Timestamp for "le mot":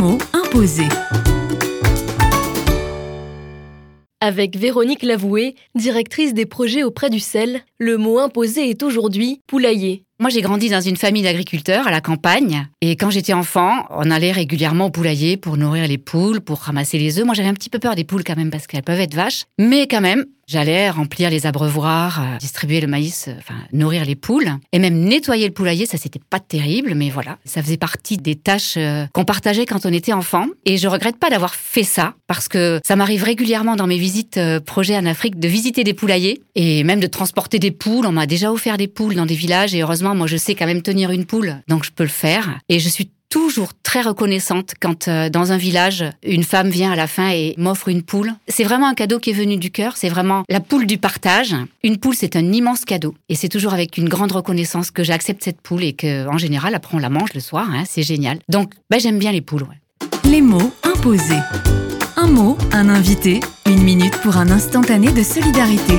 7.78-8.18